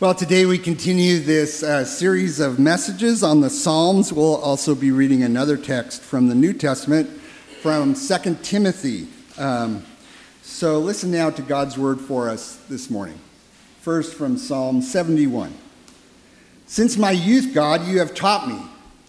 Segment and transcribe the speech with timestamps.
[0.00, 4.12] Well, today we continue this uh, series of messages on the Psalms.
[4.12, 7.10] We'll also be reading another text from the New Testament
[7.62, 9.08] from 2 Timothy.
[9.38, 9.84] Um,
[10.40, 13.18] so listen now to God's word for us this morning.
[13.80, 15.52] First from Psalm 71.
[16.66, 18.62] Since my youth, God, you have taught me,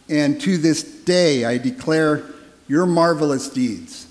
[0.09, 2.23] and to this day I declare
[2.67, 4.07] your marvelous deeds.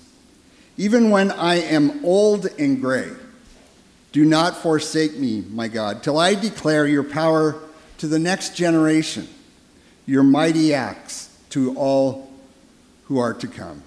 [0.77, 3.11] Even when I am old and gray,
[4.11, 7.59] do not forsake me, my God, till I declare your power
[7.99, 9.27] to the next generation,
[10.05, 12.31] your mighty acts to all
[13.05, 13.83] who are to come.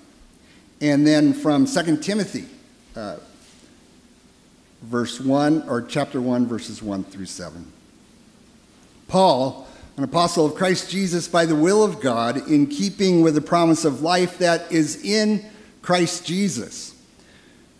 [0.80, 2.46] And then from 2 Timothy,
[2.94, 3.16] uh,
[4.82, 7.72] verse 1, or chapter 1, verses 1 through 7.
[9.08, 9.66] Paul,
[9.96, 13.84] an apostle of Christ Jesus by the will of God, in keeping with the promise
[13.84, 15.44] of life that is in
[15.82, 16.94] Christ Jesus.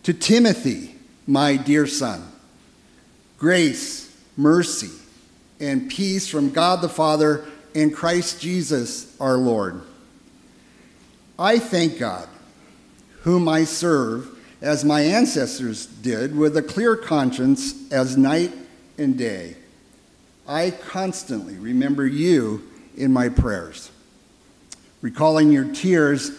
[0.05, 2.32] To Timothy, my dear son
[3.43, 4.93] grace, mercy,
[5.59, 9.83] and peace from God the Father and Christ Jesus our Lord.
[11.37, 12.29] I thank God,
[13.23, 14.29] whom I serve,
[14.61, 18.53] as my ancestors did, with a clear conscience as night
[18.97, 19.57] and day.
[20.47, 22.63] I constantly remember you
[22.97, 23.91] in my prayers.
[25.01, 26.31] Recalling your tears,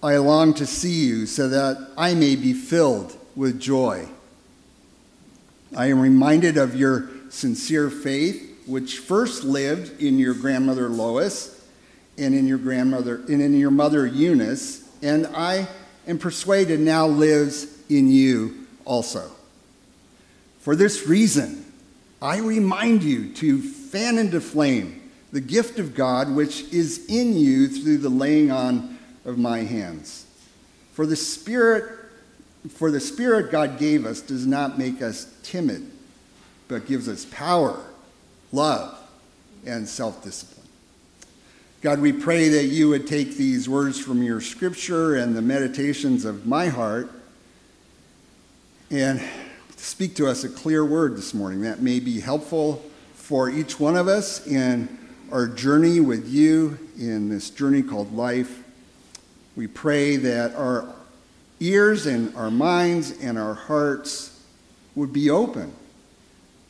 [0.00, 4.06] I long to see you so that I may be filled with joy.
[5.74, 11.64] I am reminded of your sincere faith, which first lived in your grandmother Lois
[12.18, 15.68] and in your grandmother and in your mother Eunice, and I
[16.06, 19.30] am persuaded now lives in you also.
[20.60, 21.64] For this reason,
[22.20, 27.68] I remind you to fan into flame the gift of God which is in you
[27.68, 30.26] through the laying on of my hands.
[30.92, 31.95] For the Spirit
[32.68, 35.90] for the Spirit God gave us does not make us timid,
[36.68, 37.80] but gives us power,
[38.52, 38.98] love,
[39.64, 40.66] and self discipline.
[41.82, 46.24] God, we pray that you would take these words from your scripture and the meditations
[46.24, 47.10] of my heart
[48.90, 49.22] and
[49.76, 52.82] speak to us a clear word this morning that may be helpful
[53.14, 54.98] for each one of us in
[55.30, 58.64] our journey with you in this journey called life.
[59.54, 60.95] We pray that our
[61.60, 64.42] ears and our minds and our hearts
[64.94, 65.72] would be open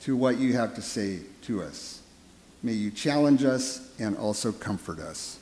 [0.00, 2.00] to what you have to say to us.
[2.62, 5.38] May you challenge us and also comfort us.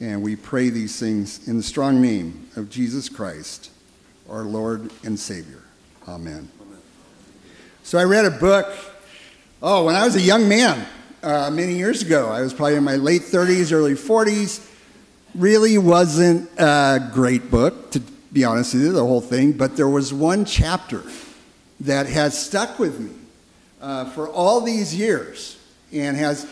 [0.00, 3.70] And we pray these things in the strong name of Jesus Christ,
[4.28, 5.62] our Lord and Savior.
[6.06, 6.48] Amen.
[6.60, 6.78] Amen.
[7.82, 8.74] So I read a book,
[9.62, 10.86] oh, when I was a young man,
[11.26, 12.28] uh, many years ago.
[12.28, 14.64] I was probably in my late 30s, early 40s.
[15.34, 19.88] Really wasn't a great book, to be honest with you, the whole thing, but there
[19.88, 21.02] was one chapter
[21.80, 23.12] that has stuck with me
[23.80, 25.58] uh, for all these years
[25.92, 26.48] and has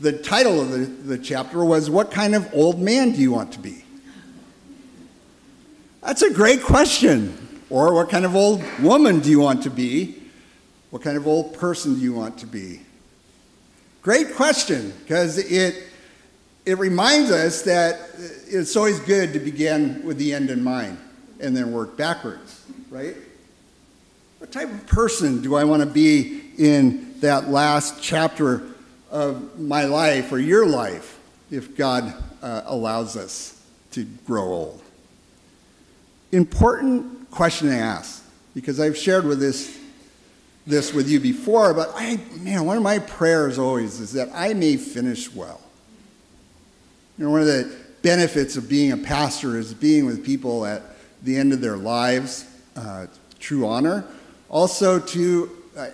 [0.00, 3.52] the title of the, the chapter was What Kind of Old Man Do You Want
[3.52, 3.84] to Be?
[6.02, 7.38] That's a great question.
[7.70, 10.22] Or what kind of old woman do you want to be?
[10.90, 12.82] What kind of old person do you want to be?
[14.02, 15.82] Great question, because it
[16.66, 18.00] it reminds us that
[18.48, 20.98] it's always good to begin with the end in mind
[21.40, 23.16] and then work backwards, right?
[24.38, 28.62] What type of person do I want to be in that last chapter
[29.10, 31.18] of my life or your life
[31.50, 34.82] if God uh, allows us to grow old?
[36.32, 39.80] Important question to ask because I've shared with this
[40.66, 44.54] this with you before, but I man, one of my prayers always is that I
[44.54, 45.60] may finish well.
[47.18, 50.82] You know, one of the benefits of being a pastor is being with people at
[51.22, 53.06] the end of their lives, uh,
[53.38, 54.04] true honor.
[54.48, 55.88] Also, to, uh,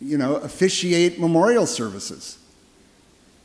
[0.00, 2.38] you know, officiate memorial services.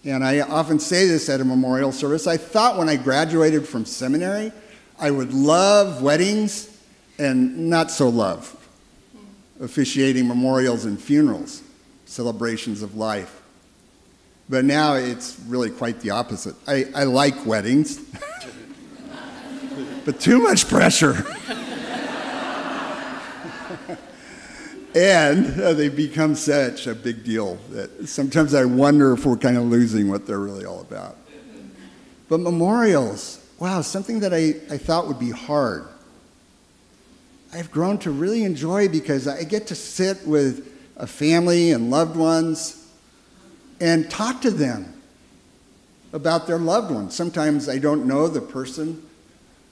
[0.03, 2.27] And I often say this at a memorial service.
[2.27, 4.51] I thought when I graduated from seminary,
[4.99, 6.77] I would love weddings
[7.17, 8.57] and not so love
[9.61, 11.61] officiating memorials and funerals,
[12.05, 13.40] celebrations of life.
[14.51, 16.55] But now it's really quite the opposite.
[16.67, 18.01] I, I like weddings,
[20.03, 21.25] but too much pressure.
[24.93, 29.55] and uh, they become such a big deal that sometimes I wonder if we're kind
[29.55, 31.15] of losing what they're really all about.
[32.27, 35.85] But memorials, wow, something that I, I thought would be hard.
[37.53, 42.17] I've grown to really enjoy because I get to sit with a family and loved
[42.17, 42.80] ones
[43.81, 44.93] and talk to them
[46.13, 47.13] about their loved ones.
[47.13, 49.05] Sometimes I don't know the person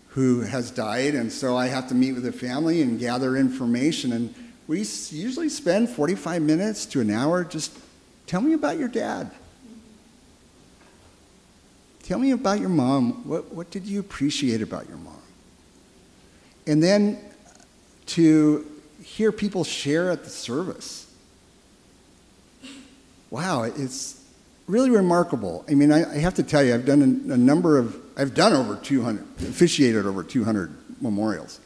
[0.09, 4.11] who has died, and so I have to meet with the family and gather information.
[4.11, 4.35] And
[4.67, 7.71] we usually spend 45 minutes to an hour just
[8.29, 9.31] Tell me about your dad.
[12.03, 13.27] Tell me about your mom.
[13.27, 15.19] What, what did you appreciate about your mom?
[16.67, 17.17] And then
[18.05, 18.69] to
[19.01, 21.08] hear people share at the service.
[23.31, 24.23] Wow, it's
[24.67, 25.65] really remarkable.
[25.69, 28.33] I mean, I, I have to tell you, I've done a, a, number of, I've
[28.33, 30.71] done over 200, officiated over 200
[31.01, 31.59] memorials.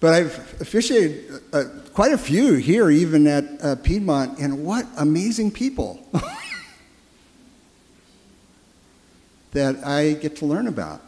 [0.00, 5.50] But I've officiated uh, quite a few here, even at uh, Piedmont, and what amazing
[5.50, 6.06] people
[9.52, 11.02] that I get to learn about.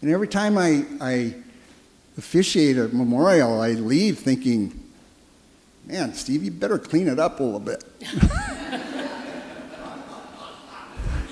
[0.00, 1.34] And every time I, I
[2.16, 4.87] officiate a memorial, I leave thinking,
[5.88, 7.82] man, Steve, you better clean it up a little bit.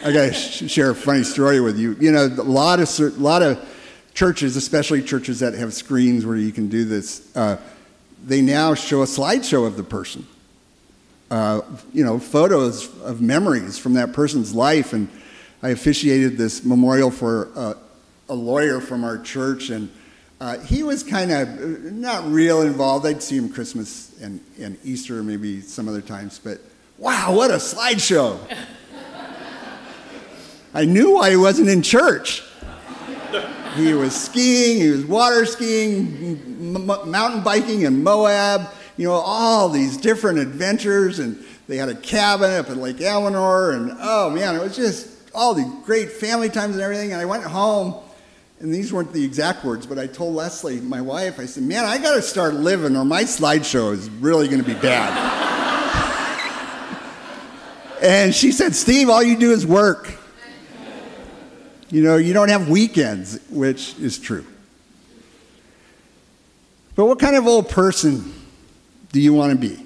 [0.03, 1.95] I got to share a funny story with you.
[2.01, 3.63] You know, a lot of, a lot of
[4.15, 7.59] churches, especially churches that have screens where you can do this, uh,
[8.25, 10.27] they now show a slideshow of the person.
[11.31, 11.61] Uh,
[11.93, 14.95] you know, photos of memories from that person's life.
[14.95, 15.09] And
[15.63, 17.75] I officiated this memorial for uh,
[18.29, 19.91] a lawyer from our church, and
[20.41, 23.07] uh, he was kind of not real involved.
[23.07, 26.61] I'd see him Christmas and, and Easter, maybe some other times, but
[26.99, 28.39] wow, what a slideshow!
[30.75, 32.43] I knew why he wasn't in church.
[33.77, 39.97] He was skiing, he was water skiing, mountain biking in Moab, you know, all these
[39.97, 44.63] different adventures, and they had a cabin up at Lake Eleanor, and oh man, it
[44.63, 47.13] was just all the great family times and everything.
[47.13, 48.03] And I went home
[48.61, 51.85] and these weren't the exact words, but I told Leslie, my wife, I said, man,
[51.85, 55.13] I got to start living or my slideshow is really going to be bad.
[58.03, 60.15] and she said, Steve, all you do is work.
[61.91, 64.45] You know, you don't have weekends, which is true.
[66.95, 68.33] But what kind of old person
[69.13, 69.85] do you want to be?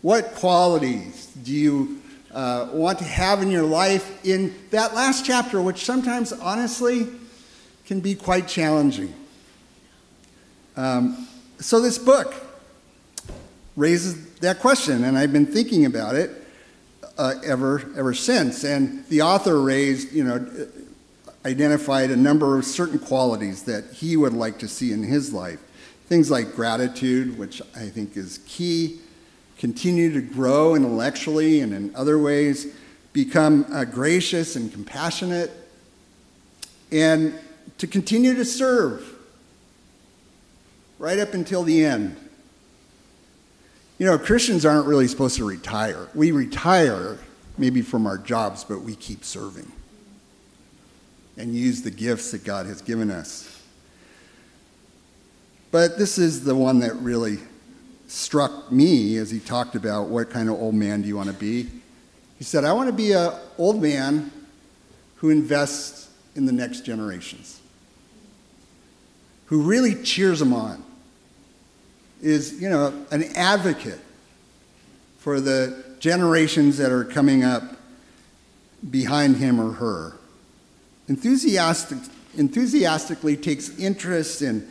[0.00, 2.00] What qualities do you
[2.32, 7.08] uh, want to have in your life in that last chapter, which sometimes, honestly,
[7.86, 9.14] can be quite challenging.
[10.76, 12.34] Um, so, this book
[13.76, 16.30] raises that question, and I've been thinking about it
[17.18, 18.64] uh, ever, ever since.
[18.64, 20.68] And the author raised, you know,
[21.44, 25.60] identified a number of certain qualities that he would like to see in his life.
[26.06, 29.00] Things like gratitude, which I think is key,
[29.58, 32.74] continue to grow intellectually and in other ways,
[33.12, 35.50] become uh, gracious and compassionate,
[36.90, 37.34] and
[37.78, 39.18] to continue to serve
[40.98, 42.16] right up until the end.
[43.98, 46.08] You know, Christians aren't really supposed to retire.
[46.14, 47.18] We retire
[47.58, 49.70] maybe from our jobs, but we keep serving
[51.36, 53.62] and use the gifts that God has given us.
[55.70, 57.38] But this is the one that really
[58.06, 61.34] struck me as he talked about what kind of old man do you want to
[61.34, 61.68] be.
[62.38, 64.30] He said, I want to be an old man
[65.16, 66.01] who invests
[66.34, 67.62] in the next generations
[69.52, 70.82] who really cheers them on,
[72.22, 74.00] is, you know, an advocate
[75.18, 77.62] for the generations that are coming up
[78.90, 80.14] behind him or her.
[81.06, 81.98] Enthusiastic,
[82.38, 84.66] enthusiastically takes interest in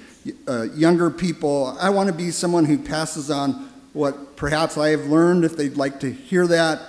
[0.48, 1.78] uh, younger people.
[1.80, 5.78] I want to be someone who passes on what perhaps I have learned if they'd
[5.78, 6.82] like to hear that.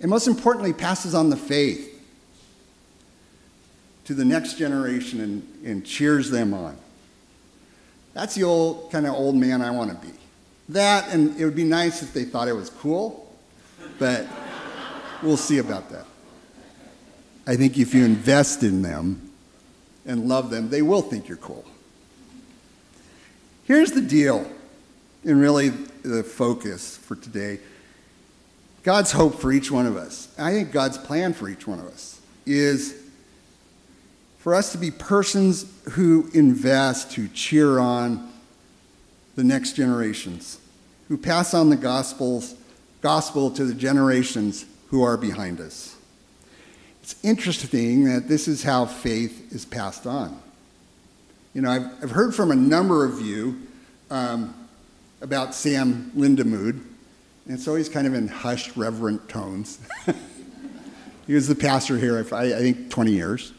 [0.00, 1.97] And most importantly, passes on the faith
[4.08, 6.74] to the next generation and, and cheers them on.
[8.14, 10.14] That's the old kind of old man I want to be.
[10.70, 13.30] That, and it would be nice if they thought it was cool,
[13.98, 14.26] but
[15.22, 16.06] we'll see about that.
[17.46, 19.30] I think if you invest in them
[20.06, 21.66] and love them, they will think you're cool.
[23.64, 24.50] Here's the deal,
[25.22, 27.60] and really the focus for today
[28.84, 30.34] God's hope for each one of us.
[30.38, 33.02] I think God's plan for each one of us is
[34.48, 38.32] for us to be persons who invest, who cheer on
[39.36, 40.58] the next generations,
[41.08, 42.54] who pass on the gospels,
[43.02, 45.98] gospel to the generations who are behind us.
[47.02, 50.40] It's interesting that this is how faith is passed on.
[51.52, 53.60] You know, I've, I've heard from a number of you
[54.10, 54.54] um,
[55.20, 59.78] about Sam Lindemood, and it's always kind of in hushed, reverent tones.
[61.26, 63.52] he was the pastor here, I, I think, 20 years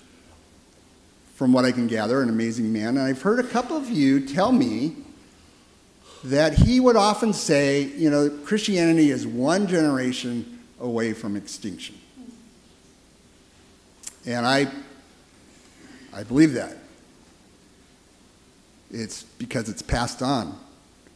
[1.39, 2.98] from what I can gather, an amazing man.
[2.98, 4.93] And I've heard a couple of you tell me
[6.25, 11.96] that he would often say, you know, Christianity is one generation away from extinction.
[14.25, 14.67] And I,
[16.13, 16.75] I believe that.
[18.91, 20.60] It's because it's passed on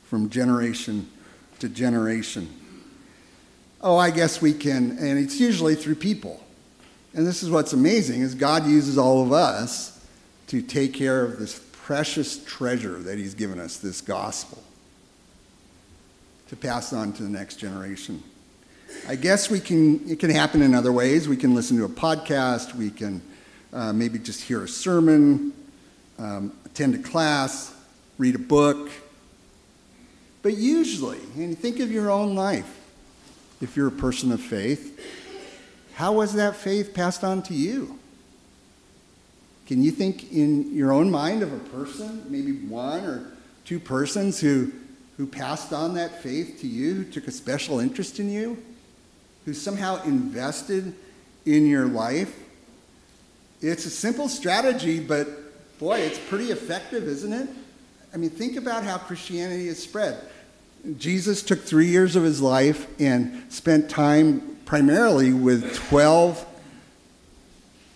[0.06, 1.10] from generation
[1.60, 2.48] to generation.
[3.82, 6.42] Oh, I guess we can, and it's usually through people.
[7.14, 9.94] And this is what's amazing is God uses all of us
[10.48, 14.64] to take care of this precious treasure that he's given us, this gospel,
[16.48, 18.24] to pass on to the next generation.
[19.08, 21.28] I guess we can, it can happen in other ways.
[21.28, 23.22] We can listen to a podcast, we can
[23.74, 25.52] uh, maybe just hear a sermon,
[26.20, 27.74] um, attend a class,
[28.18, 28.90] read a book.
[30.42, 32.82] But usually, and think of your own life,
[33.62, 35.00] if you're a person of faith,
[35.96, 38.00] how was that faith passed on to you?
[39.74, 43.26] Can you think in your own mind of a person, maybe one or
[43.66, 44.72] two persons who,
[45.18, 48.62] who passed on that faith to you, who took a special interest in you,
[49.46, 50.94] who somehow invested
[51.48, 52.38] in your life?
[53.62, 55.28] It's a simple strategy, but
[55.80, 57.50] boy, it's pretty effective, isn't it?
[58.14, 60.20] I mean, think about how Christianity has spread.
[61.00, 66.46] Jesus took three years of his life and spent time primarily with 12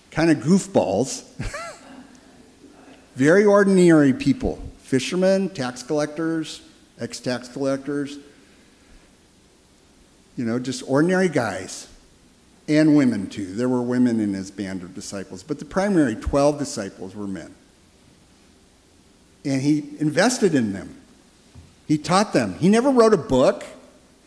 [0.10, 1.24] kind of goofballs,
[3.18, 6.62] very ordinary people fishermen, tax collectors,
[7.00, 8.20] ex tax collectors,
[10.38, 11.90] you know, just ordinary guys
[12.70, 13.48] and women too.
[13.56, 17.54] There were women in his band of disciples, but the primary 12 disciples were men.
[19.44, 20.96] And he invested in them.
[21.88, 22.54] He taught them.
[22.60, 23.66] He never wrote a book.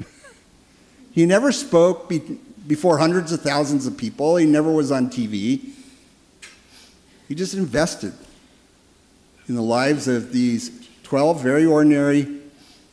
[1.13, 4.37] he never spoke be- before hundreds of thousands of people.
[4.37, 5.71] He never was on TV.
[7.29, 8.15] He just invested
[9.51, 12.39] in the lives of these 12 very ordinary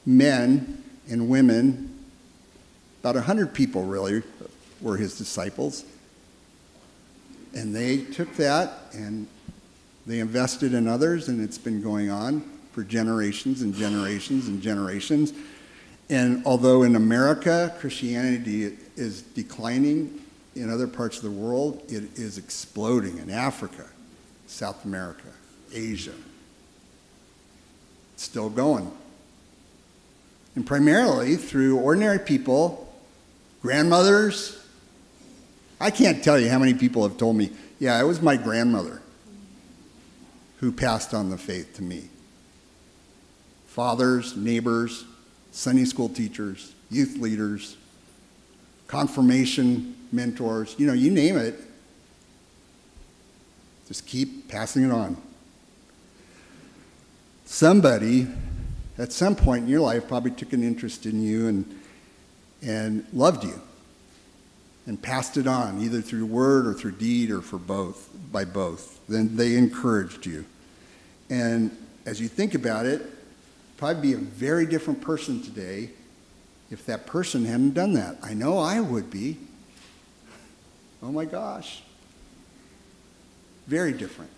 [0.08, 2.04] men and women.
[3.02, 4.24] About 100 people, really,
[4.82, 5.86] were his disciples.
[7.54, 9.28] And they took that and
[10.08, 15.34] they invested in others, and it's been going on for generations and generations and generations.
[16.10, 20.22] And although in America Christianity is declining,
[20.56, 23.86] in other parts of the world it is exploding in Africa,
[24.48, 25.30] South America,
[25.72, 26.14] Asia.
[28.18, 28.92] Still going.
[30.56, 32.94] And primarily through ordinary people,
[33.62, 34.60] grandmothers.
[35.80, 39.02] I can't tell you how many people have told me, yeah, it was my grandmother
[40.58, 42.10] who passed on the faith to me
[43.68, 45.06] fathers, neighbors,
[45.52, 47.78] Sunday school teachers, youth leaders,
[48.88, 51.60] confirmation mentors, you know, you name it.
[53.88, 55.16] Just keep passing it on.
[57.48, 58.28] Somebody
[58.98, 61.80] at some point in your life probably took an interest in you and,
[62.62, 63.62] and loved you
[64.86, 69.00] and passed it on, either through word or through deed or for both, by both.
[69.08, 70.44] Then they encouraged you.
[71.30, 71.72] And
[72.06, 73.02] as you think about it,
[73.78, 75.92] probably be a very different person today
[76.70, 78.18] if that person hadn't done that.
[78.22, 79.38] I know I would be.
[81.02, 81.82] Oh my gosh.
[83.68, 84.32] Very different.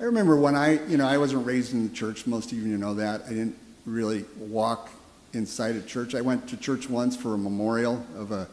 [0.00, 2.26] I remember when I, you know, I wasn't raised in the church.
[2.26, 3.22] Most of you know that.
[3.26, 4.88] I didn't really walk
[5.34, 6.14] inside a church.
[6.14, 8.48] I went to church once for a memorial of a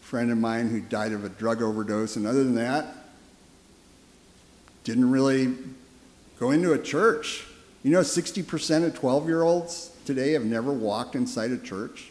[0.00, 2.16] friend of mine who died of a drug overdose.
[2.16, 2.86] And other than that,
[4.84, 5.54] didn't really
[6.40, 7.44] go into a church.
[7.82, 12.10] You know, 60% of 12 year olds today have never walked inside a church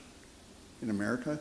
[0.84, 1.39] in America.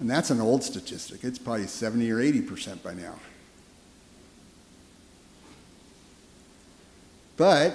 [0.00, 1.22] And that's an old statistic.
[1.22, 3.14] It's probably 70 or 80% by now.
[7.38, 7.72] But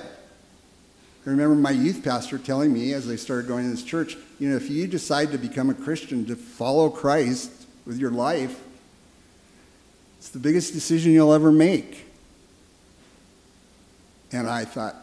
[1.26, 4.50] I remember my youth pastor telling me as I started going to this church, you
[4.50, 7.50] know, if you decide to become a Christian, to follow Christ
[7.86, 8.62] with your life,
[10.20, 12.06] it's the biggest decision you'll ever make.
[14.34, 14.96] And I thought,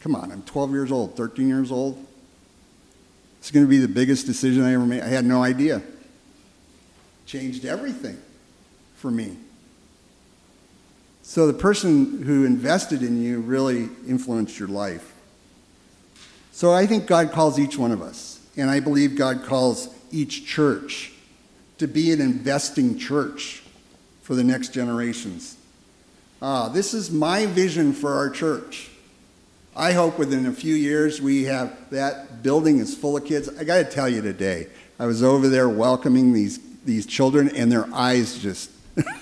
[0.00, 2.04] come on, I'm 12 years old, 13 years old.
[3.38, 5.02] It's going to be the biggest decision I ever made.
[5.02, 5.80] I had no idea.
[7.26, 8.20] Changed everything
[8.96, 9.36] for me.
[11.32, 15.14] So the person who invested in you really influenced your life.
[16.52, 20.44] So I think God calls each one of us, and I believe God calls each
[20.44, 21.10] church
[21.78, 23.62] to be an investing church
[24.20, 25.56] for the next generations.
[26.42, 28.90] Uh, this is my vision for our church.
[29.74, 33.48] I hope within a few years we have that building is full of kids.
[33.58, 34.66] I got to tell you today,
[34.98, 38.70] I was over there welcoming these, these children, and their eyes just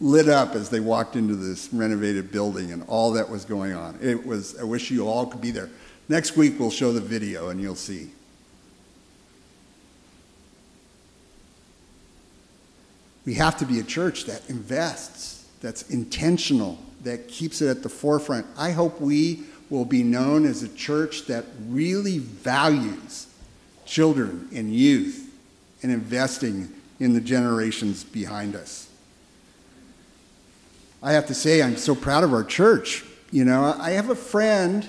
[0.00, 3.98] lit up as they walked into this renovated building and all that was going on.
[4.02, 5.70] It was, I wish you all could be there.
[6.08, 8.10] Next week we'll show the video and you'll see.
[13.24, 17.88] We have to be a church that invests that's intentional, that keeps it at the
[17.88, 18.46] forefront.
[18.58, 23.28] I hope we will be known as a church that really values
[23.86, 25.34] children and youth
[25.82, 26.70] and investing
[27.00, 28.88] in the generations behind us.
[31.04, 33.04] I have to say, I'm so proud of our church.
[33.30, 34.88] You know, I have a friend,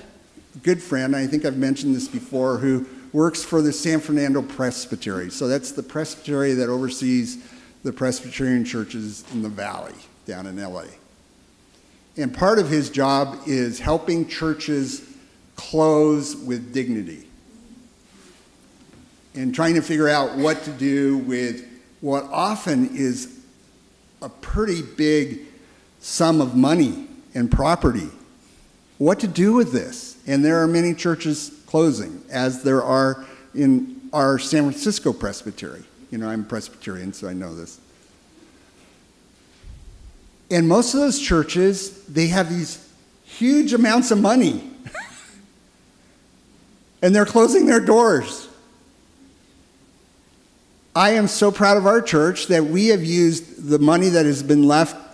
[0.62, 5.30] good friend, I think I've mentioned this before, who works for the San Fernando Presbytery.
[5.30, 7.46] So that's the presbytery that oversees
[7.82, 9.92] the Presbyterian churches in the valley
[10.24, 10.84] down in LA.
[12.16, 15.02] And part of his job is helping churches
[15.54, 17.26] close with dignity
[19.34, 21.62] and trying to figure out what to do with
[22.00, 23.38] what often is
[24.22, 25.45] a pretty big
[26.06, 28.08] sum of money and property.
[28.98, 30.16] What to do with this?
[30.24, 35.82] And there are many churches closing, as there are in our San Francisco Presbytery.
[36.12, 37.80] You know, I'm Presbyterian, so I know this.
[40.48, 42.88] And most of those churches, they have these
[43.24, 44.70] huge amounts of money.
[47.02, 48.48] and they're closing their doors.
[50.94, 54.44] I am so proud of our church that we have used the money that has
[54.44, 55.05] been left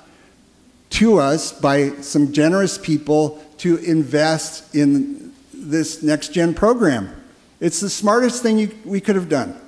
[0.92, 7.14] to us by some generous people to invest in this next gen program.
[7.60, 9.58] It's the smartest thing you, we could have done.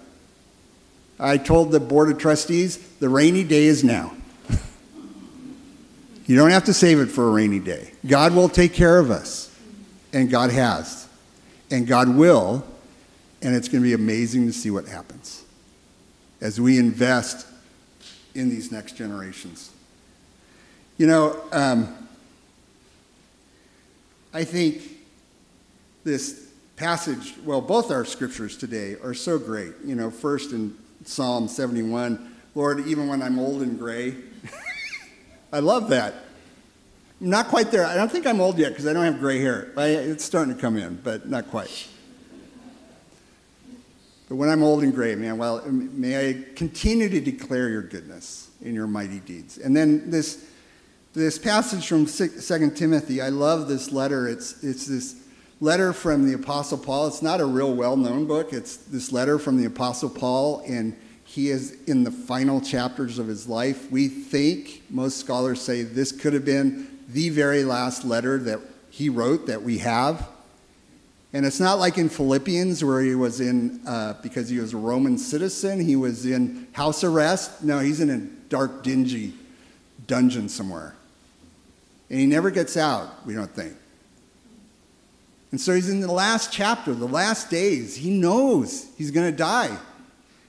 [1.19, 4.14] I told the board of trustees the rainy day is now.
[6.26, 7.93] You don't have to save it for a rainy day.
[8.07, 9.54] God will take care of us,
[10.11, 11.07] and God has,
[11.71, 12.64] and God will,
[13.43, 15.45] and it's going to be amazing to see what happens
[16.40, 17.47] as we invest
[18.35, 19.74] in these next generations.
[20.96, 21.92] You know, um,
[24.32, 24.82] I think
[26.04, 29.72] this passage, well, both our scriptures today are so great.
[29.84, 34.14] You know, first in Psalm 71, Lord, even when I'm old and gray,
[35.52, 36.14] I love that.
[37.20, 37.84] I'm not quite there.
[37.84, 39.72] I don't think I'm old yet because I don't have gray hair.
[39.76, 41.88] It's starting to come in, but not quite.
[44.28, 48.50] But when I'm old and gray, man, well, may I continue to declare your goodness
[48.62, 49.59] in your mighty deeds.
[49.59, 50.46] And then this,
[51.14, 54.29] this passage from 2 Timothy, I love this letter.
[54.29, 55.14] It's, it's this
[55.61, 57.07] letter from the Apostle Paul.
[57.07, 60.96] It's not a real well known book, it's this letter from the Apostle Paul, and
[61.24, 63.90] he is in the final chapters of his life.
[63.90, 69.09] We think, most scholars say, this could have been the very last letter that he
[69.09, 70.29] wrote that we have.
[71.33, 74.77] And it's not like in Philippians where he was in, uh, because he was a
[74.77, 77.62] Roman citizen, he was in house arrest.
[77.62, 79.35] No, he's in a dark, dingy
[80.07, 80.94] dungeon somewhere.
[82.11, 83.75] And he never gets out, we don't think.
[85.51, 87.95] And so he's in the last chapter, the last days.
[87.95, 89.77] He knows he's going to die.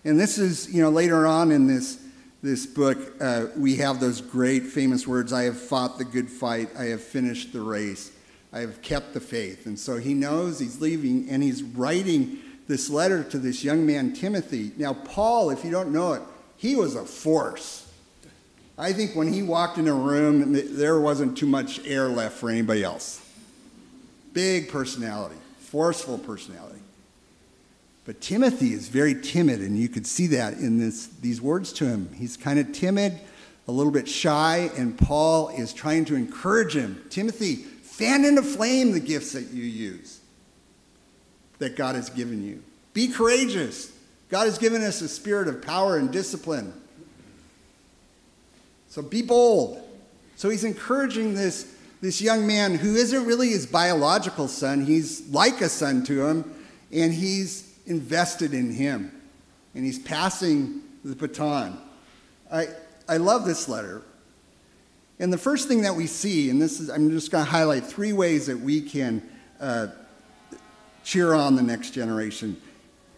[0.04, 2.00] And this is, you know, later on in this,
[2.42, 6.70] this book, uh, we have those great famous words I have fought the good fight,
[6.78, 8.12] I have finished the race,
[8.52, 9.66] I have kept the faith.
[9.66, 14.14] And so he knows he's leaving, and he's writing this letter to this young man,
[14.14, 14.72] Timothy.
[14.78, 16.22] Now, Paul, if you don't know it,
[16.58, 17.85] he was a force.
[18.78, 22.50] I think when he walked in a room, there wasn't too much air left for
[22.50, 23.22] anybody else.
[24.34, 26.80] Big personality, forceful personality.
[28.04, 31.86] But Timothy is very timid, and you could see that in this, these words to
[31.86, 32.10] him.
[32.14, 33.20] He's kind of timid,
[33.68, 37.04] a little bit shy, and Paul is trying to encourage him.
[37.10, 40.20] Timothy, fan into flame the gifts that you use,
[41.60, 42.62] that God has given you.
[42.94, 43.92] Be courageous.
[44.30, 46.74] God has given us a spirit of power and discipline.
[48.96, 49.86] So be bold.
[50.38, 54.86] So he's encouraging this, this young man who isn't really his biological son.
[54.86, 56.56] He's like a son to him,
[56.94, 59.12] and he's invested in him,
[59.74, 61.78] and he's passing the baton.
[62.50, 62.68] I,
[63.10, 64.02] I love this letter.
[65.20, 67.84] And the first thing that we see, and this is, I'm just going to highlight
[67.84, 69.22] three ways that we can
[69.60, 69.88] uh,
[71.04, 72.56] cheer on the next generation.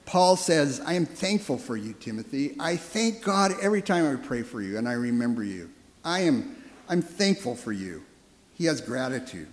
[0.07, 2.55] Paul says, I am thankful for you, Timothy.
[2.59, 5.69] I thank God every time I pray for you and I remember you.
[6.03, 6.55] I am
[6.89, 8.03] I'm thankful for you.
[8.53, 9.49] He has gratitude.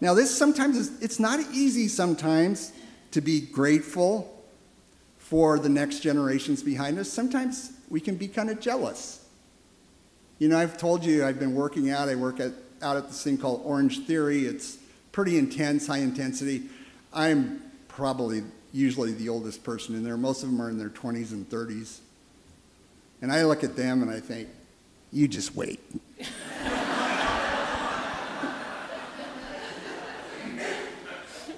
[0.00, 2.72] Now, this sometimes is, it's not easy sometimes
[3.10, 4.42] to be grateful
[5.18, 9.24] for the next generations behind us, sometimes we can be kind of jealous.
[10.38, 12.08] You know, I've told you I've been working out.
[12.08, 14.46] I work at, out at this thing called Orange Theory.
[14.46, 14.78] It's
[15.12, 16.64] pretty intense, high intensity.
[17.12, 18.42] I'm probably
[18.72, 20.16] usually the oldest person in there.
[20.16, 21.98] Most of them are in their 20s and 30s.
[23.20, 24.48] And I look at them and I think,
[25.12, 25.80] you just wait.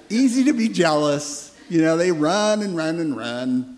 [0.09, 3.77] Easy to be jealous you know, they run and run and run.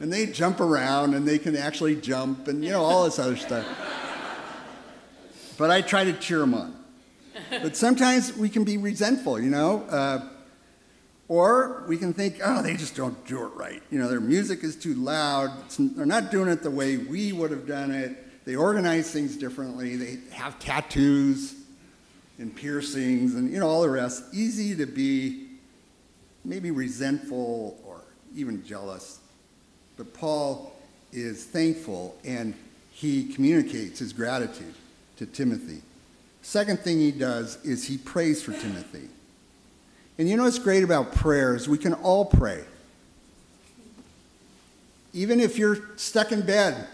[0.00, 3.36] and they jump around and they can actually jump and, you know, all this other
[3.36, 3.66] stuff.
[5.58, 6.79] But I try to cheer them on.
[7.50, 9.82] But sometimes we can be resentful, you know?
[9.82, 10.28] Uh,
[11.28, 13.80] or we can think, oh, they just don't do it right.
[13.90, 15.50] You know, their music is too loud.
[15.64, 18.44] It's, they're not doing it the way we would have done it.
[18.44, 19.94] They organize things differently.
[19.94, 21.54] They have tattoos
[22.38, 24.24] and piercings and, you know, all the rest.
[24.32, 25.46] Easy to be
[26.44, 28.00] maybe resentful or
[28.34, 29.20] even jealous.
[29.96, 30.74] But Paul
[31.12, 32.54] is thankful and
[32.90, 34.74] he communicates his gratitude
[35.18, 35.82] to Timothy.
[36.42, 39.08] Second thing he does is he prays for Timothy.
[40.18, 41.68] And you know what's great about prayers?
[41.68, 42.64] We can all pray.
[45.12, 46.86] Even if you're stuck in bed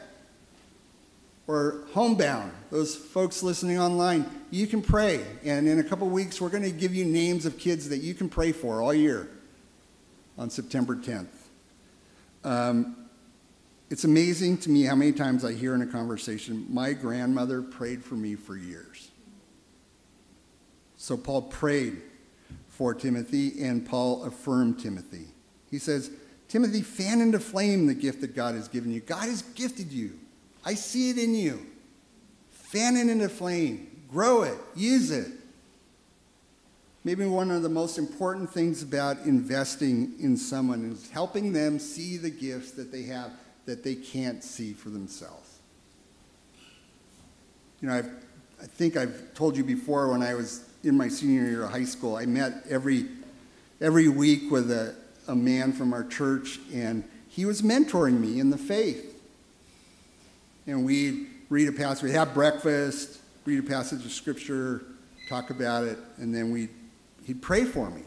[1.47, 5.25] or homebound, those folks listening online, you can pray.
[5.45, 8.15] And in a couple weeks, we're going to give you names of kids that you
[8.15, 9.29] can pray for all year
[10.39, 11.27] on September 10th.
[12.45, 12.97] Um,
[13.91, 18.05] it's amazing to me how many times I hear in a conversation, my grandmother prayed
[18.05, 19.11] for me for years.
[20.97, 22.01] So Paul prayed
[22.69, 25.27] for Timothy, and Paul affirmed Timothy.
[25.71, 26.11] He says,
[26.49, 29.01] Timothy, fan into flame the gift that God has given you.
[29.01, 30.19] God has gifted you.
[30.65, 31.67] I see it in you.
[32.51, 34.05] Fan it into flame.
[34.11, 34.59] Grow it.
[34.75, 35.33] Use it.
[37.05, 42.17] Maybe one of the most important things about investing in someone is helping them see
[42.17, 43.31] the gifts that they have
[43.65, 45.59] that they can't see for themselves.
[47.81, 48.11] You know, I've,
[48.61, 51.85] I think I've told you before when I was in my senior year of high
[51.85, 53.07] school, I met every,
[53.81, 54.95] every week with a,
[55.27, 59.15] a man from our church, and he was mentoring me in the faith.
[60.67, 64.85] And we'd read a passage, we'd have breakfast, read a passage of scripture,
[65.29, 66.71] talk about it, and then we'd,
[67.25, 68.03] he'd pray for me.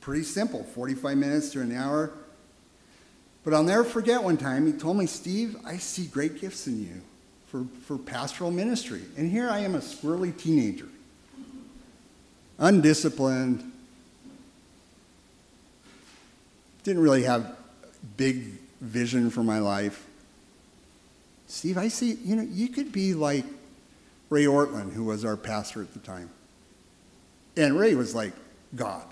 [0.00, 2.12] Pretty simple 45 minutes to an hour.
[3.44, 6.82] But I'll never forget one time he told me, Steve, I see great gifts in
[6.82, 7.00] you
[7.46, 9.02] for, for pastoral ministry.
[9.16, 10.88] And here I am, a squirrely teenager
[12.58, 13.72] undisciplined,
[16.84, 17.56] didn't really have
[18.16, 18.44] big
[18.80, 20.06] vision for my life.
[21.48, 23.44] Steve, I see, you know, you could be like
[24.30, 26.30] Ray Ortlund, who was our pastor at the time.
[27.56, 28.32] And Ray was like
[28.74, 29.06] God.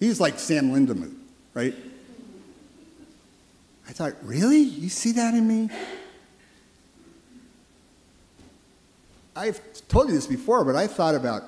[0.00, 1.14] He's like Sam Lindemuth,
[1.52, 1.74] right?
[3.88, 4.58] I thought, really?
[4.58, 5.70] You see that in me?
[9.36, 11.42] I've told you this before, but I thought about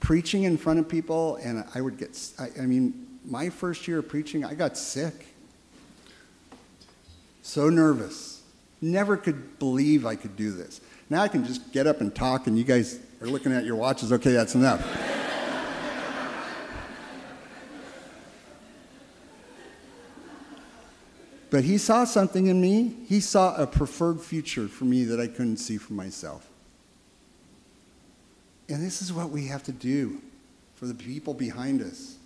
[0.00, 3.98] preaching in front of people, and I would get, I, I mean, my first year
[3.98, 5.26] of preaching, I got sick.
[7.42, 8.42] So nervous.
[8.80, 10.80] Never could believe I could do this.
[11.10, 13.76] Now I can just get up and talk, and you guys are looking at your
[13.76, 14.12] watches.
[14.12, 14.80] Okay, that's enough.
[21.50, 22.96] but he saw something in me.
[23.06, 26.49] He saw a preferred future for me that I couldn't see for myself.
[28.70, 30.20] And this is what we have to do
[30.76, 32.16] for the people behind us.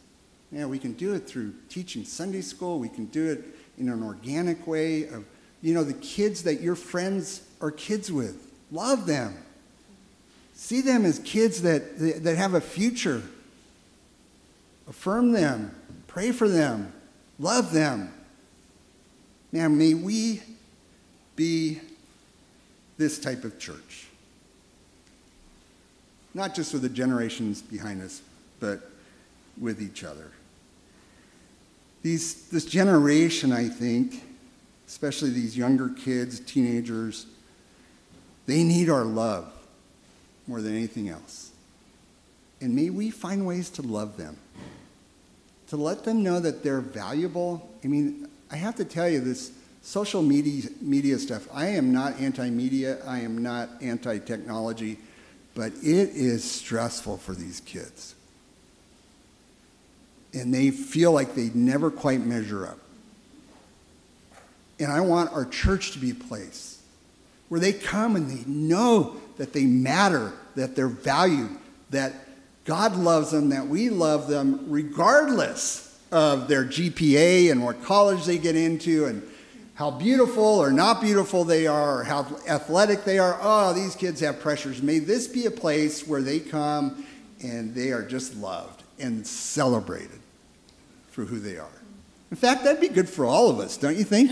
[0.53, 2.79] Yeah, we can do it through teaching Sunday school.
[2.79, 3.45] We can do it
[3.79, 5.25] in an organic way of,
[5.63, 8.53] you know, the kids that your friends are kids with.
[8.71, 9.37] Love them.
[10.53, 13.23] See them as kids that, that have a future.
[14.87, 15.75] Affirm them.
[16.07, 16.93] Pray for them.
[17.39, 18.13] Love them.
[19.51, 20.43] Man, may we
[21.37, 21.81] be
[22.99, 24.09] this type of church
[26.35, 28.21] not just with the generations behind us,
[28.61, 28.91] but
[29.59, 30.31] with each other.
[32.03, 34.23] These, this generation, I think,
[34.87, 37.27] especially these younger kids, teenagers,
[38.47, 39.51] they need our love
[40.47, 41.53] more than anything else.
[42.61, 44.37] And may we find ways to love them,
[45.69, 47.71] to let them know that they're valuable.
[47.83, 52.21] I mean, I have to tell you this social media, media stuff, I am not
[52.21, 54.99] anti media, I am not anti technology
[55.55, 58.15] but it is stressful for these kids.
[60.33, 62.79] And they feel like they never quite measure up.
[64.81, 66.83] And I want our church to be a place
[67.49, 71.57] where they come and they know that they matter, that they're valued,
[71.91, 72.13] that
[72.65, 78.39] God loves them, that we love them, regardless of their GPA and what college they
[78.39, 79.23] get into and
[79.75, 83.39] how beautiful or not beautiful they are, or how athletic they are.
[83.41, 84.81] Oh, these kids have pressures.
[84.83, 87.05] May this be a place where they come
[87.43, 90.21] and they are just loved and celebrated
[91.11, 91.69] for who they are.
[92.31, 94.31] In fact, that'd be good for all of us, don't you think?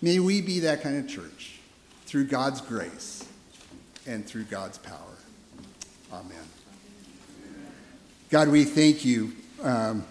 [0.00, 1.60] May we be that kind of church
[2.06, 3.24] through God's grace
[4.06, 4.98] and through God's power.
[6.12, 6.44] Amen.
[8.30, 10.04] God, we thank you um,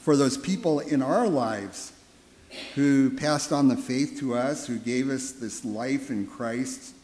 [0.00, 1.92] for those people in our lives
[2.74, 6.94] who passed on the faith to us, who gave us this life in Christ.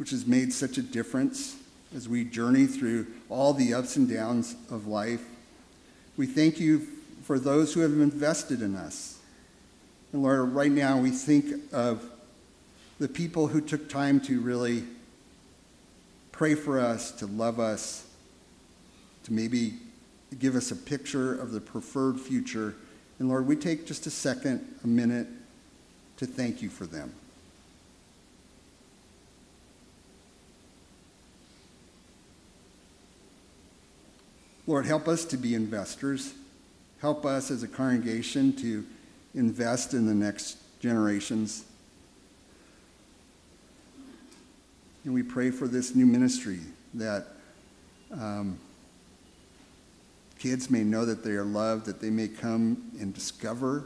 [0.00, 1.58] which has made such a difference
[1.94, 5.22] as we journey through all the ups and downs of life.
[6.16, 6.86] We thank you
[7.24, 9.18] for those who have invested in us.
[10.14, 12.02] And Lord, right now we think of
[12.98, 14.84] the people who took time to really
[16.32, 18.06] pray for us, to love us,
[19.24, 19.74] to maybe
[20.38, 22.74] give us a picture of the preferred future.
[23.18, 25.26] And Lord, we take just a second, a minute
[26.18, 27.12] to thank you for them.
[34.66, 36.32] Lord, help us to be investors.
[37.00, 38.86] Help us as a congregation to
[39.34, 41.64] invest in the next generations.
[45.04, 46.60] And we pray for this new ministry
[46.94, 47.26] that
[48.12, 48.58] um,
[50.40, 53.84] kids may know that they are loved, that they may come and discover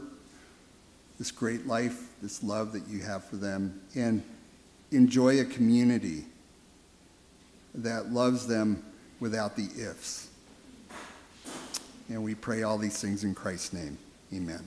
[1.19, 4.23] this great life, this love that you have for them, and
[4.91, 6.23] enjoy a community
[7.75, 8.81] that loves them
[9.19, 10.29] without the ifs.
[12.07, 13.97] And we pray all these things in Christ's name.
[14.33, 14.65] Amen.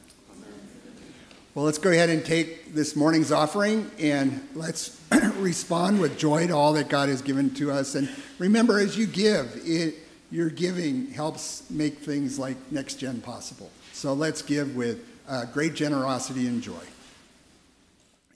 [1.55, 5.01] Well, let's go ahead and take this morning's offering and let's
[5.37, 7.95] respond with joy to all that God has given to us.
[7.95, 9.95] And remember, as you give, it,
[10.31, 13.71] your giving helps make things like Next Gen possible.
[13.93, 16.75] So let's give with uh, great generosity and joy.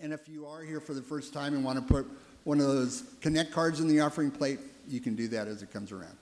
[0.03, 2.07] And if you are here for the first time and want to put
[2.45, 5.73] one of those connect cards in the offering plate, you can do that as it
[5.73, 6.17] comes around.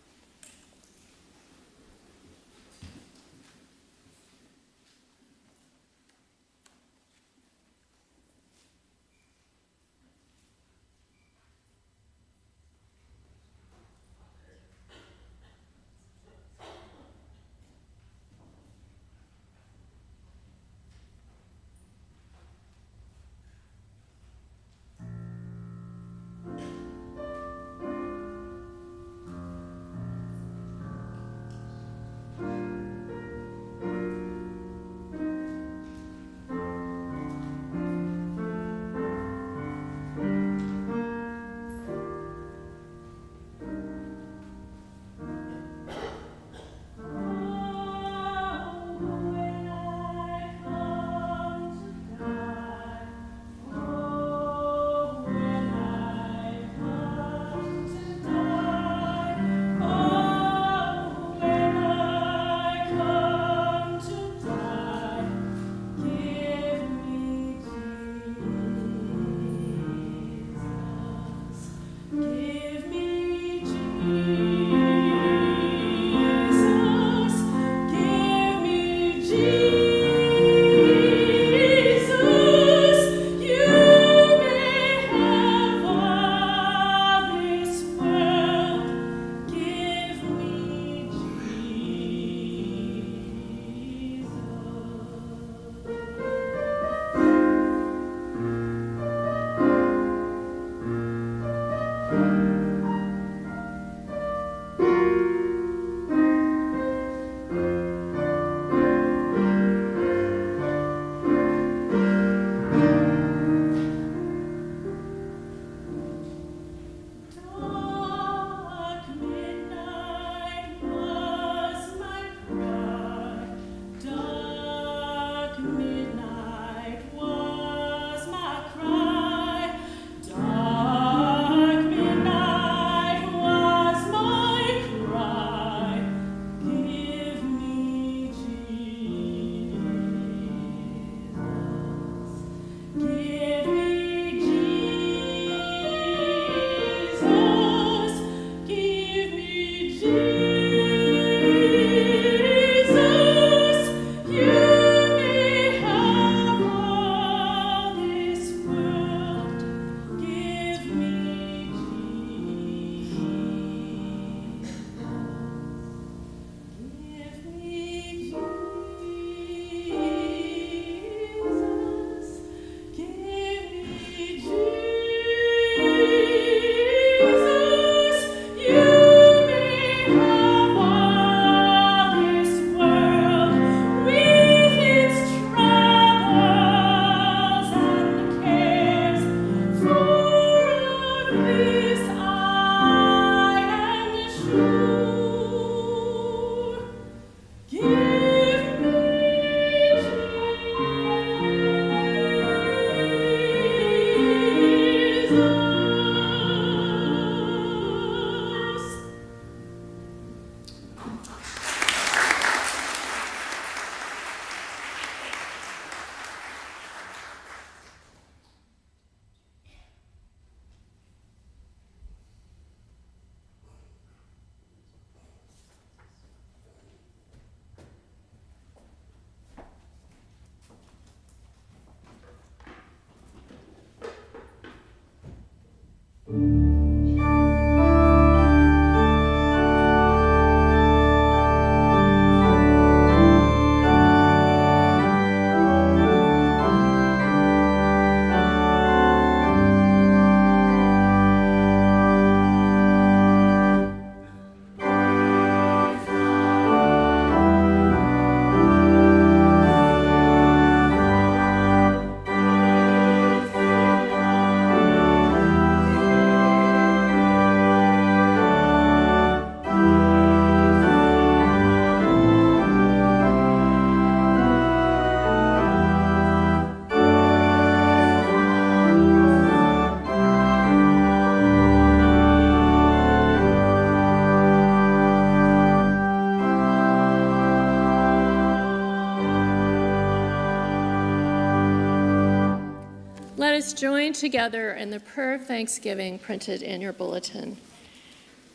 [293.72, 297.56] Join together in the prayer of thanksgiving printed in your bulletin.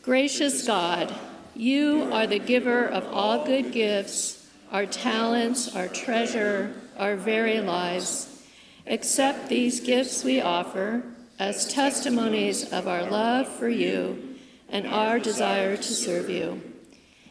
[0.02, 1.14] Gracious God,
[1.54, 8.42] you are the giver of all good gifts, our talents, our treasure, our very lives.
[8.86, 11.02] Accept these gifts we offer
[11.38, 14.36] as testimonies of our love for you
[14.68, 16.60] and our desire to serve you.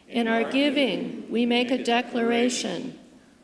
[0.10, 3.00] In our giving, we make a declaration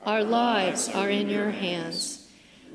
[0.06, 2.21] our lives are in your hands.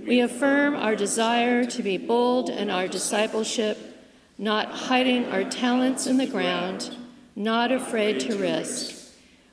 [0.07, 3.97] We affirm our desire to be bold in our discipleship
[4.39, 6.95] not hiding our talents in the ground,
[7.35, 8.95] not afraid to risk.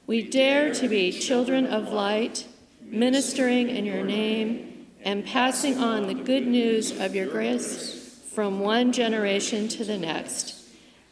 [0.08, 2.46] We dare to be children of light,
[2.82, 8.92] ministering in your name, and passing on the good news of your grace from one
[8.92, 10.60] generation to the next.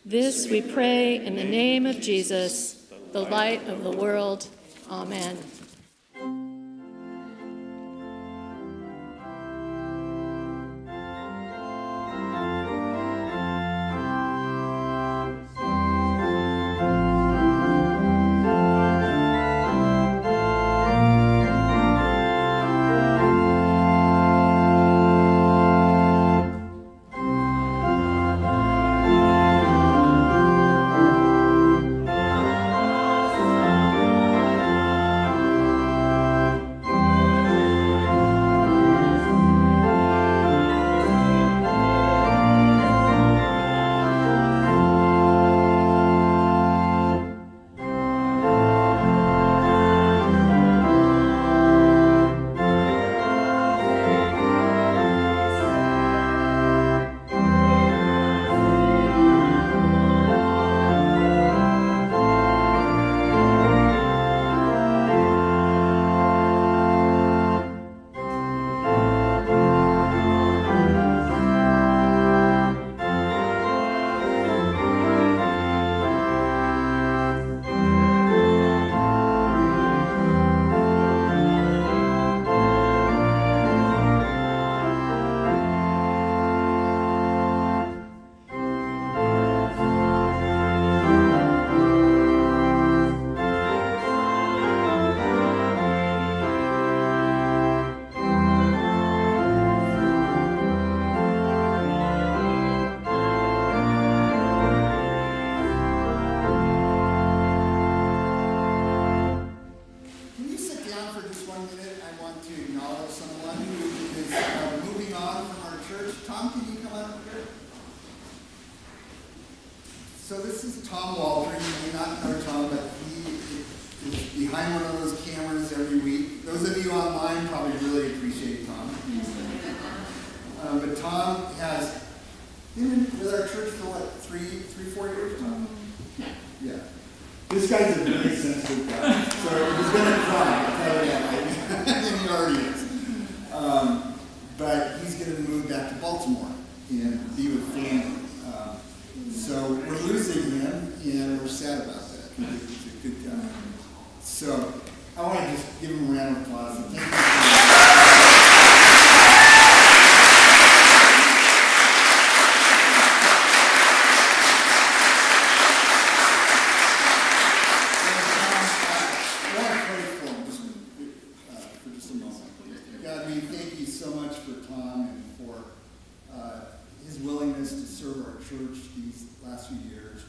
[0.05, 4.47] This we pray in the name of Jesus, the light of the world.
[4.89, 5.37] Amen.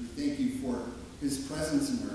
[0.03, 0.83] We thank you for
[1.21, 2.12] his presence in our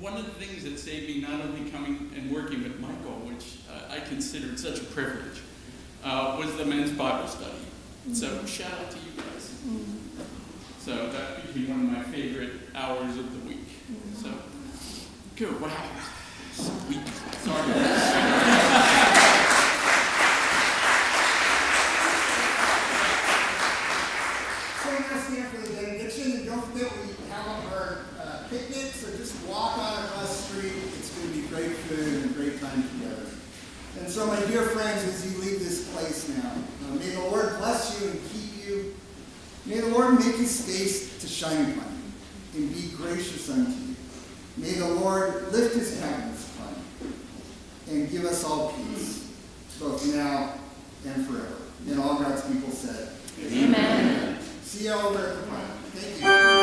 [0.00, 3.58] one of the things that saved me not only coming and working with Michael, which
[3.70, 5.40] uh, I considered such a privilege
[6.04, 7.52] uh, was the men's Bible study.
[8.12, 9.54] So shout out to you guys.
[10.80, 13.68] So that became one of my favorite hours of the week.
[14.16, 14.30] So
[15.36, 15.60] good.
[15.60, 15.70] Wow.
[16.52, 17.06] Sweet.
[17.44, 19.28] Sorry.
[24.82, 28.92] So we're gonna stand for the benediction, and don't forget we have our uh, picnic,
[28.92, 30.72] so just walk on across the street.
[30.98, 33.26] It's gonna be great food and a great time together.
[34.00, 37.58] And so, my dear friends, as you leave this place now, uh, may the Lord
[37.58, 38.94] bless you and keep you.
[39.66, 41.92] May the Lord make his face to shine upon
[42.54, 43.96] you and be gracious unto you.
[44.56, 49.30] May the Lord lift his countenance upon you and give us all peace,
[49.78, 50.54] both now
[51.06, 51.56] and forever.
[51.86, 53.10] And all God's people said,
[53.40, 54.38] Amen.
[54.62, 56.61] See you all over at the